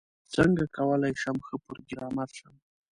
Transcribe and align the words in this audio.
څنګه 0.33 0.63
کولاي 0.75 1.13
شم 1.21 1.37
ښه 1.47 1.55
پروګرامر 1.65 2.29
شم؟ 2.37 2.53